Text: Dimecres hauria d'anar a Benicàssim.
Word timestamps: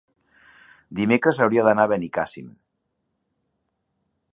Dimecres 1.01 1.41
hauria 1.45 1.67
d'anar 1.69 1.85
a 1.85 1.91
Benicàssim. 1.93 2.49